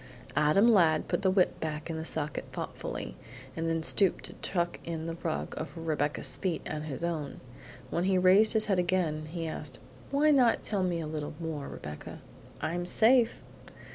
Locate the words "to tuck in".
4.23-5.05